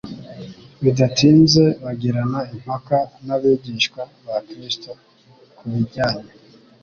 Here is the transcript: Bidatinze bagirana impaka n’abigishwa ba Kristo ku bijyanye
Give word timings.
Bidatinze 0.83 1.63
bagirana 1.83 2.39
impaka 2.53 2.97
n’abigishwa 3.25 4.01
ba 4.25 4.37
Kristo 4.47 4.91
ku 5.57 5.63
bijyanye 5.71 6.31